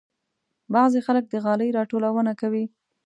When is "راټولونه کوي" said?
1.77-2.65